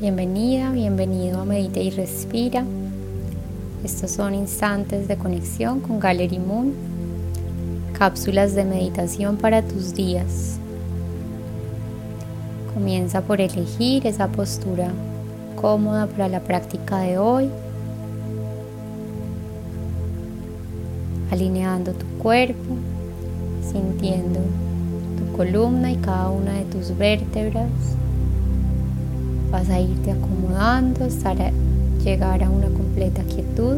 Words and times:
Bienvenida, 0.00 0.70
bienvenido 0.70 1.42
a 1.42 1.44
Medita 1.44 1.78
y 1.78 1.90
Respira. 1.90 2.64
Estos 3.84 4.12
son 4.12 4.34
instantes 4.34 5.06
de 5.08 5.18
conexión 5.18 5.80
con 5.80 6.00
Gallery 6.00 6.38
Moon, 6.38 6.72
cápsulas 7.98 8.54
de 8.54 8.64
meditación 8.64 9.36
para 9.36 9.60
tus 9.60 9.92
días. 9.92 10.58
Comienza 12.72 13.20
por 13.20 13.42
elegir 13.42 14.06
esa 14.06 14.28
postura 14.28 14.88
cómoda 15.54 16.06
para 16.06 16.28
la 16.28 16.40
práctica 16.40 17.00
de 17.00 17.18
hoy, 17.18 17.50
alineando 21.30 21.92
tu 21.92 22.06
cuerpo, 22.22 22.74
sintiendo 23.70 24.40
tu 25.18 25.36
columna 25.36 25.92
y 25.92 25.96
cada 25.96 26.30
una 26.30 26.54
de 26.54 26.64
tus 26.64 26.96
vértebras 26.96 27.68
Vas 29.50 29.68
a 29.68 29.80
irte 29.80 30.12
acomodando 30.12 31.04
hasta 31.04 31.34
llegar 32.04 32.44
a 32.44 32.50
una 32.50 32.68
completa 32.68 33.22
quietud. 33.24 33.76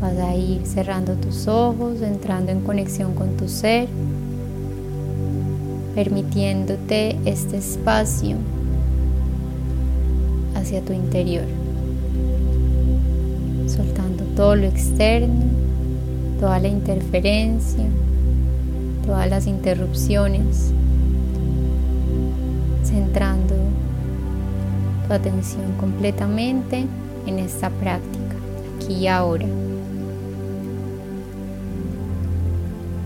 Vas 0.00 0.18
a 0.18 0.34
ir 0.34 0.66
cerrando 0.66 1.14
tus 1.14 1.46
ojos, 1.46 2.02
entrando 2.02 2.50
en 2.50 2.60
conexión 2.62 3.14
con 3.14 3.36
tu 3.36 3.48
ser, 3.48 3.88
permitiéndote 5.94 7.16
este 7.24 7.58
espacio 7.58 8.36
hacia 10.56 10.80
tu 10.80 10.92
interior, 10.92 11.44
soltando 13.68 14.24
todo 14.34 14.56
lo 14.56 14.66
externo, 14.66 15.44
toda 16.40 16.58
la 16.58 16.68
interferencia, 16.68 17.84
todas 19.06 19.30
las 19.30 19.46
interrupciones, 19.46 20.72
centrando 22.82 23.54
atención 25.14 25.72
completamente 25.78 26.86
en 27.26 27.38
esta 27.38 27.70
práctica, 27.70 28.36
aquí 28.76 28.94
y 28.94 29.06
ahora. 29.06 29.46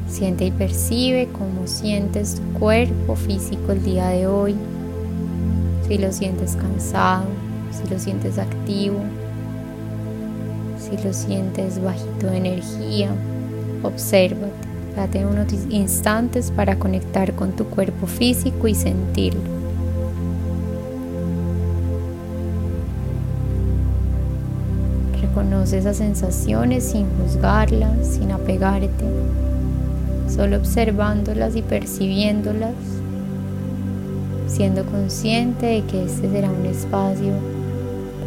Siente 0.09 0.47
y 0.47 0.51
percibe 0.51 1.29
cómo 1.33 1.67
sientes 1.67 2.37
tu 2.37 2.59
cuerpo 2.59 3.17
físico 3.17 3.73
el 3.73 3.85
día 3.85 4.09
de 4.09 4.27
hoy. 4.27 4.55
Si 5.87 5.99
lo 5.99 6.11
sientes 6.13 6.57
cansado, 6.57 7.27
si 7.71 7.93
lo 7.93 7.99
sientes 7.99 8.39
activo, 8.39 8.99
si 10.79 10.97
lo 11.05 11.13
sientes 11.13 11.83
bajito 11.83 12.29
de 12.29 12.37
energía, 12.37 13.11
obsérvate. 13.83 14.67
Date 14.97 15.27
unos 15.27 15.53
instantes 15.69 16.51
para 16.51 16.79
conectar 16.79 17.35
con 17.35 17.53
tu 17.53 17.67
cuerpo 17.67 18.07
físico 18.07 18.67
y 18.67 18.75
sentirlo. 18.75 19.56
Conoce 25.49 25.79
esas 25.79 25.99
sensaciones 25.99 26.83
sin 26.83 27.07
juzgarlas, 27.19 28.05
sin 28.05 28.33
apegarte, 28.33 29.05
solo 30.29 30.57
observándolas 30.57 31.55
y 31.55 31.63
percibiéndolas, 31.63 32.75
siendo 34.49 34.85
consciente 34.87 35.67
de 35.67 35.85
que 35.85 36.05
este 36.05 36.29
será 36.29 36.51
un 36.51 36.67
espacio 36.67 37.33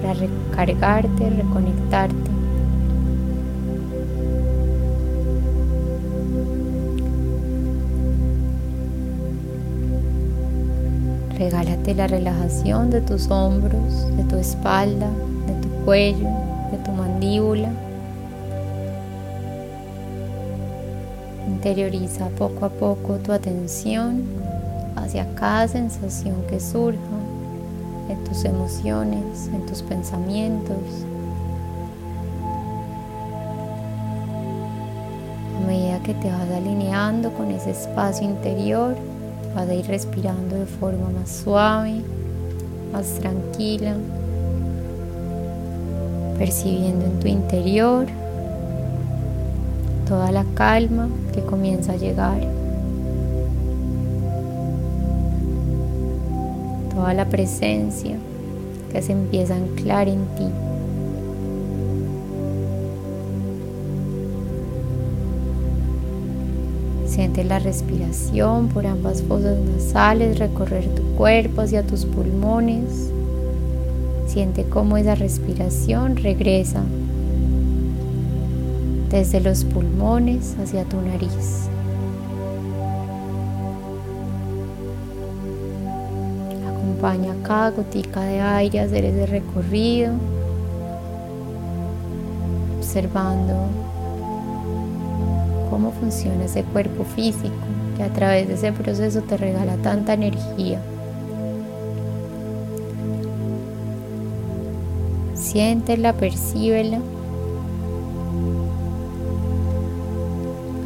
para 0.01 0.13
recargarte, 0.13 1.29
reconectarte. 1.29 2.15
Regálate 11.37 11.95
la 11.95 12.07
relajación 12.07 12.89
de 12.89 13.01
tus 13.01 13.29
hombros, 13.29 14.07
de 14.15 14.23
tu 14.23 14.37
espalda, 14.37 15.09
de 15.47 15.53
tu 15.61 15.67
cuello, 15.83 16.48
Interioriza 21.47 22.27
poco 22.29 22.65
a 22.65 22.69
poco 22.69 23.17
tu 23.17 23.31
atención 23.31 24.23
hacia 24.95 25.27
cada 25.35 25.67
sensación 25.67 26.41
que 26.49 26.59
surja 26.59 26.97
en 28.09 28.23
tus 28.23 28.45
emociones, 28.45 29.47
en 29.53 29.63
tus 29.67 29.83
pensamientos. 29.83 30.77
A 35.55 35.67
medida 35.67 35.99
que 36.01 36.15
te 36.15 36.31
vas 36.31 36.49
alineando 36.49 37.31
con 37.33 37.51
ese 37.51 37.71
espacio 37.71 38.25
interior, 38.25 38.95
vas 39.53 39.69
a 39.69 39.73
ir 39.75 39.85
respirando 39.85 40.55
de 40.55 40.65
forma 40.65 41.09
más 41.11 41.29
suave, 41.29 42.01
más 42.91 43.05
tranquila 43.19 43.93
percibiendo 46.39 47.05
en 47.05 47.19
tu 47.19 47.27
interior 47.27 48.07
toda 50.07 50.31
la 50.31 50.45
calma 50.55 51.09
que 51.33 51.41
comienza 51.41 51.91
a 51.91 51.97
llegar, 51.97 52.39
toda 56.95 57.13
la 57.13 57.25
presencia 57.25 58.15
que 58.91 59.01
se 59.01 59.11
empieza 59.11 59.53
a 59.53 59.57
anclar 59.57 60.07
en 60.07 60.25
ti. 60.37 60.47
Siente 67.05 67.43
la 67.43 67.59
respiración 67.59 68.69
por 68.69 68.87
ambas 68.87 69.21
fosas 69.23 69.57
nasales 69.59 70.39
recorrer 70.39 70.87
tu 70.95 71.03
cuerpo 71.17 71.61
hacia 71.61 71.85
tus 71.85 72.05
pulmones. 72.05 73.11
Siente 74.29 74.63
cómo 74.65 74.95
esa 74.95 75.15
respiración 75.15 76.15
regresa 76.15 76.83
desde 79.09 79.39
los 79.39 79.63
pulmones 79.63 80.55
hacia 80.61 80.83
tu 80.85 81.01
nariz. 81.01 81.67
Acompaña 86.67 87.33
cada 87.41 87.71
gotica 87.71 88.21
de 88.21 88.39
aire 88.39 88.79
a 88.79 88.83
hacer 88.83 89.05
ese 89.05 89.25
recorrido, 89.25 90.13
observando 92.77 93.55
cómo 95.71 95.91
funciona 95.91 96.45
ese 96.45 96.61
cuerpo 96.65 97.03
físico 97.03 97.55
que 97.97 98.03
a 98.03 98.09
través 98.09 98.47
de 98.47 98.53
ese 98.53 98.71
proceso 98.73 99.21
te 99.21 99.37
regala 99.37 99.75
tanta 99.77 100.13
energía. 100.13 100.79
Siéntela, 105.49 106.13
percíbela 106.13 106.99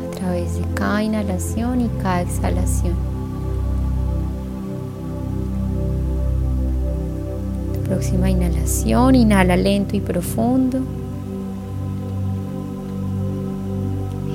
a 0.08 0.16
través 0.16 0.56
de 0.56 0.64
cada 0.74 1.04
inhalación 1.04 1.82
y 1.82 1.90
cada 2.02 2.22
exhalación. 2.22 2.96
Tu 7.74 7.80
próxima 7.82 8.30
inhalación, 8.30 9.16
inhala 9.16 9.58
lento 9.58 9.98
y 9.98 10.00
profundo. 10.00 10.80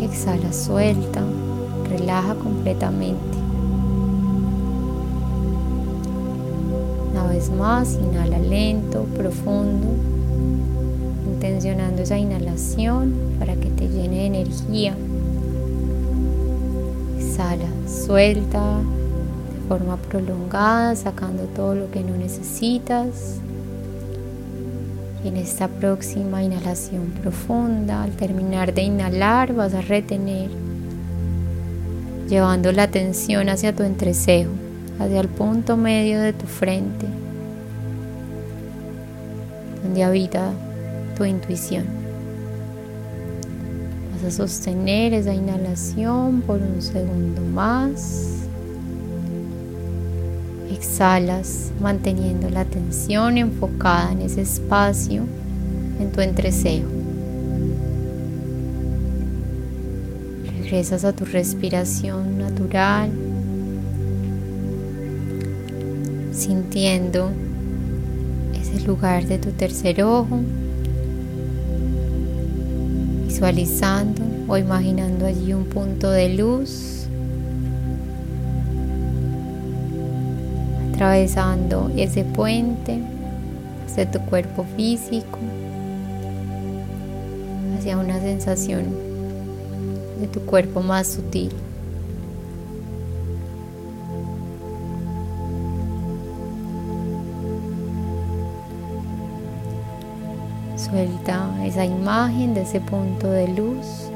Exhala 0.03 0.53
suelta, 0.53 1.23
relaja 1.89 2.35
completamente. 2.35 3.39
Una 7.13 7.29
vez 7.29 7.51
más, 7.51 7.95
inhala 7.95 8.39
lento, 8.39 9.05
profundo 9.17 10.18
intencionando 11.39 12.03
esa 12.03 12.19
inhalación 12.19 13.15
para 13.39 13.55
que 13.55 13.71
te 13.71 13.89
llene 13.89 14.17
de 14.17 14.27
energía. 14.27 14.95
Exhala, 17.19 17.69
suelta 17.87 18.79
de 18.79 19.69
forma 19.69 19.97
prolongada, 19.97 20.97
sacando 20.97 21.45
todo 21.45 21.75
lo 21.75 21.91
que 21.91 22.03
no 22.03 22.17
necesitas. 22.17 23.37
Y 25.25 25.29
en 25.29 25.37
esta 25.37 25.69
próxima 25.69 26.43
inhalación 26.43 27.13
profunda, 27.23 28.03
al 28.03 28.13
terminar 28.13 28.75
de 28.75 28.83
inhalar, 28.83 29.53
vas 29.53 29.75
a 29.75 29.81
retener, 29.81 30.51
llevando 32.29 32.73
la 32.73 32.85
atención 32.85 33.49
hacia 33.49 33.75
tu 33.75 33.85
entrecejo, 33.85 34.51
hacia 34.99 35.21
el 35.21 35.29
punto 35.29 35.77
medio 35.77 36.21
de 36.21 36.33
tu 36.33 36.47
frente, 36.47 37.07
donde 39.89 40.05
habita 40.05 40.53
tu 41.17 41.25
intuición. 41.25 41.87
Vas 44.13 44.25
a 44.25 44.31
sostener 44.31 45.15
esa 45.15 45.33
inhalación 45.33 46.43
por 46.43 46.61
un 46.61 46.83
segundo 46.83 47.41
más. 47.41 48.35
Exhalas 50.71 51.71
manteniendo 51.81 52.51
la 52.51 52.61
atención 52.61 53.39
enfocada 53.39 54.13
en 54.13 54.21
ese 54.21 54.43
espacio, 54.43 55.23
en 55.99 56.13
tu 56.13 56.21
entrecejo. 56.21 56.89
Regresas 60.61 61.07
a 61.07 61.15
tu 61.15 61.25
respiración 61.25 62.37
natural, 62.37 63.11
sintiendo 66.31 67.31
ese 68.69 68.87
lugar 68.87 69.25
de 69.27 69.39
tu 69.39 69.51
tercer 69.53 70.03
ojo, 70.03 70.41
visualizando 73.27 74.23
o 74.47 74.57
imaginando 74.57 75.27
allí 75.27 75.53
un 75.53 75.65
punto 75.65 76.11
de 76.11 76.35
luz, 76.35 77.07
atravesando 80.93 81.91
ese 81.97 82.25
puente 82.25 82.99
hacia 83.87 84.11
tu 84.11 84.21
cuerpo 84.21 84.65
físico, 84.77 85.39
hacia 87.79 87.97
una 87.97 88.21
sensación 88.21 88.85
de 90.21 90.27
tu 90.27 90.41
cuerpo 90.41 90.81
más 90.81 91.07
sutil. 91.07 91.53
Suelta 100.79 101.51
esa 101.65 101.85
imagen 101.85 102.55
de 102.55 102.63
ese 102.63 102.81
punto 102.81 103.29
de 103.29 103.49
luz. 103.49 104.09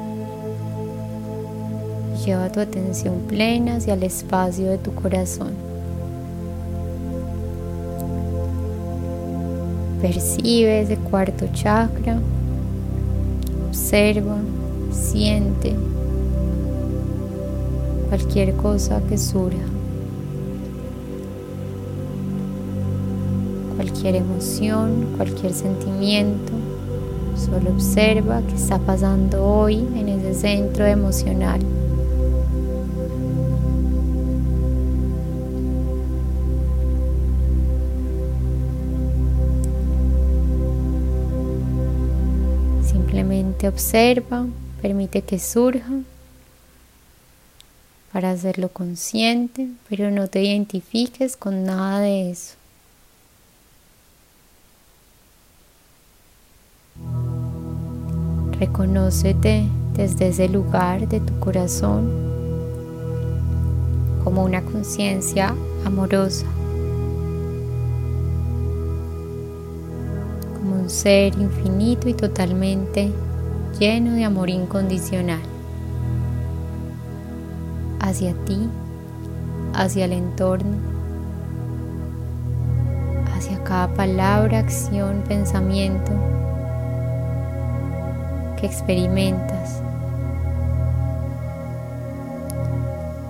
Y 2.15 2.25
lleva 2.25 2.49
tu 2.49 2.61
atención 2.61 3.19
plena 3.27 3.75
hacia 3.75 3.95
el 3.95 4.03
espacio 4.03 4.69
de 4.69 4.77
tu 4.77 4.95
corazón. 4.95 5.51
Percibe 10.01 10.81
ese 10.81 10.95
cuarto 10.95 11.47
chakra. 11.53 12.17
Observa, 13.67 14.37
siente 14.91 15.75
cualquier 18.07 18.53
cosa 18.55 19.01
que 19.09 19.17
surja. 19.17 19.72
Cualquier 23.83 24.15
emoción, 24.15 25.13
cualquier 25.17 25.51
sentimiento. 25.53 26.53
Solo 27.35 27.71
observa 27.71 28.41
qué 28.47 28.55
está 28.55 28.79
pasando 28.79 29.45
hoy 29.45 29.75
en 29.75 30.07
ese 30.07 30.33
centro 30.35 30.85
emocional. 30.85 31.59
Simplemente 42.85 43.67
observa, 43.67 44.45
permite 44.81 45.23
que 45.23 45.39
surja 45.39 45.91
para 48.13 48.31
hacerlo 48.31 48.69
consciente, 48.69 49.67
pero 49.89 50.09
no 50.09 50.29
te 50.29 50.41
identifiques 50.41 51.35
con 51.35 51.65
nada 51.65 51.99
de 51.99 52.31
eso. 52.31 52.62
Reconócete 58.65 59.67
desde 59.93 60.29
ese 60.29 60.47
lugar 60.47 61.09
de 61.09 61.19
tu 61.19 61.37
corazón 61.41 62.09
como 64.23 64.41
una 64.45 64.61
conciencia 64.61 65.53
amorosa, 65.83 66.45
como 70.53 70.75
un 70.79 70.89
ser 70.89 71.37
infinito 71.37 72.07
y 72.07 72.13
totalmente 72.13 73.11
lleno 73.77 74.13
de 74.13 74.23
amor 74.23 74.49
incondicional 74.49 75.41
hacia 77.99 78.33
ti, 78.45 78.69
hacia 79.73 80.05
el 80.05 80.13
entorno, 80.13 80.77
hacia 83.35 83.61
cada 83.65 83.93
palabra, 83.93 84.59
acción, 84.59 85.21
pensamiento 85.27 86.32
experimentas. 88.65 89.81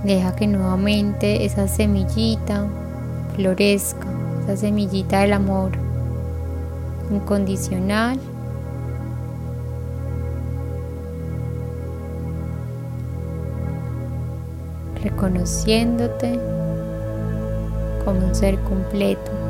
Deja 0.04 0.36
que 0.36 0.48
nuevamente 0.48 1.46
esa 1.46 1.68
semillita 1.68 2.66
florezca, 3.36 4.08
esa 4.44 4.58
semillita 4.58 5.22
del 5.22 5.34
amor 5.34 5.72
incondicional. 7.12 8.20
reconociéndote 15.04 16.40
como 18.06 18.26
un 18.26 18.34
ser 18.34 18.58
completo. 18.60 19.43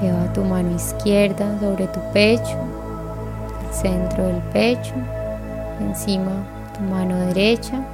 Lleva 0.00 0.32
tu 0.32 0.42
mano 0.42 0.74
izquierda 0.74 1.58
sobre 1.60 1.86
tu 1.88 2.00
pecho, 2.12 2.56
el 3.68 3.74
centro 3.74 4.26
del 4.26 4.42
pecho, 4.52 4.94
encima 5.78 6.30
tu 6.74 6.80
mano 6.84 7.16
derecha. 7.26 7.84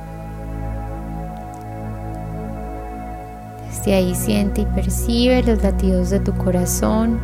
Desde 3.67 3.95
ahí 3.95 4.15
siente 4.15 4.61
y 4.61 4.67
percibe 4.67 5.43
los 5.43 5.63
latidos 5.63 6.11
de 6.11 6.21
tu 6.21 6.33
corazón. 6.37 7.19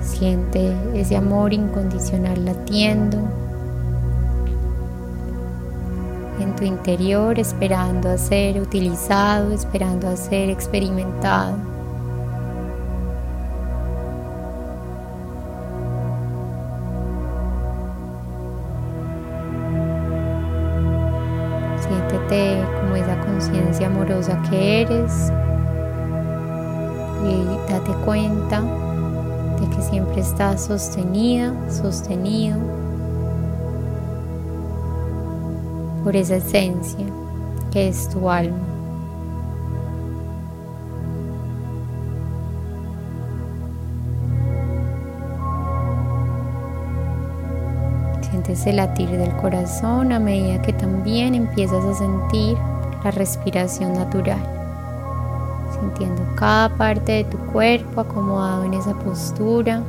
Siente 0.00 0.72
ese 0.94 1.16
amor 1.16 1.52
incondicional 1.52 2.44
latiendo 2.44 3.18
en 6.40 6.54
tu 6.56 6.64
interior 6.64 7.38
esperando 7.38 8.08
a 8.08 8.18
ser 8.18 8.60
utilizado, 8.60 9.52
esperando 9.52 10.08
a 10.08 10.16
ser 10.16 10.50
experimentado. 10.50 11.56
Siéntete 21.80 22.64
como 22.80 22.96
esa 22.96 23.20
conciencia 23.20 23.86
amorosa 23.86 24.40
que 24.50 24.82
eres 24.82 25.30
y 27.28 27.72
date 27.72 27.92
cuenta 28.04 28.62
de 29.60 29.68
que 29.68 29.82
siempre 29.82 30.20
estás 30.20 30.64
sostenida, 30.64 31.52
sostenido 31.70 32.83
por 36.04 36.14
esa 36.14 36.36
esencia 36.36 37.06
que 37.72 37.88
es 37.88 38.08
tu 38.10 38.30
alma. 38.30 38.58
Sientes 48.30 48.66
el 48.66 48.76
latir 48.76 49.08
del 49.10 49.34
corazón 49.36 50.12
a 50.12 50.18
medida 50.18 50.60
que 50.60 50.74
también 50.74 51.34
empiezas 51.34 51.82
a 51.84 51.94
sentir 51.94 52.58
la 53.02 53.10
respiración 53.10 53.94
natural, 53.94 54.38
sintiendo 55.80 56.22
cada 56.36 56.68
parte 56.68 57.12
de 57.12 57.24
tu 57.24 57.38
cuerpo 57.52 58.02
acomodado 58.02 58.64
en 58.64 58.74
esa 58.74 58.94
postura 58.94 59.82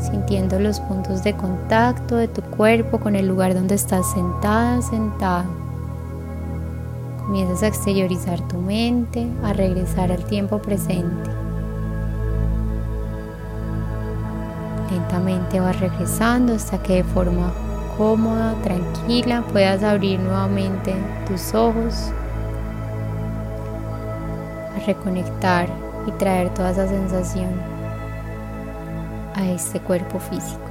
sintiendo 0.00 0.58
los 0.58 0.80
puntos 0.80 1.22
de 1.22 1.36
contacto 1.36 2.16
de 2.16 2.28
tu 2.28 2.42
cuerpo 2.42 2.98
con 2.98 3.16
el 3.16 3.26
lugar 3.26 3.54
donde 3.54 3.74
estás 3.74 4.10
sentada, 4.12 4.80
sentado. 4.82 5.44
Comienzas 7.18 7.62
a 7.62 7.68
exteriorizar 7.68 8.40
tu 8.48 8.58
mente, 8.58 9.26
a 9.44 9.52
regresar 9.52 10.10
al 10.10 10.24
tiempo 10.24 10.58
presente. 10.58 11.30
Lentamente 14.90 15.60
vas 15.60 15.78
regresando 15.78 16.54
hasta 16.54 16.82
que 16.82 16.96
de 16.96 17.04
forma 17.04 17.52
cómoda, 17.96 18.54
tranquila, 18.62 19.44
puedas 19.52 19.82
abrir 19.82 20.18
nuevamente 20.18 20.94
tus 21.28 21.54
ojos, 21.54 22.10
a 24.74 24.84
reconectar 24.86 25.68
y 26.06 26.12
traer 26.12 26.52
toda 26.54 26.70
esa 26.70 26.88
sensación 26.88 27.79
a 29.40 29.50
este 29.50 29.80
cuerpo 29.80 30.18
físico. 30.18 30.70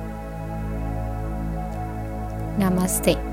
Namaste. 2.57 3.28